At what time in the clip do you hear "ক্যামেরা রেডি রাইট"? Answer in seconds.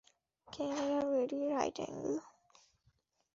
0.47-1.77